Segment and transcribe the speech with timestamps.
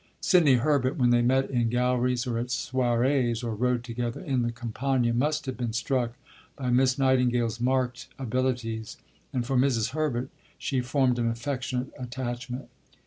[0.19, 4.51] Sidney Herbert, when they met in galleries or at soirées, or rode together in the
[4.51, 6.13] Campagna, must have been struck
[6.55, 8.97] by Miss Nightingale's marked abilities,
[9.31, 9.89] and for Mrs.
[9.91, 12.67] Herbert she formed an affectionate attachment.